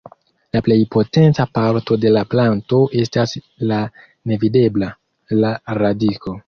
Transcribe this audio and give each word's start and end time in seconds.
La 0.55 0.61
plej 0.67 0.77
potenca 0.95 1.45
parto 1.59 1.99
de 2.05 2.13
la 2.17 2.25
planto 2.33 2.81
estas 3.05 3.39
la 3.73 3.81
nevidebla: 4.33 4.95
la 5.45 5.57
radiko. 5.83 6.39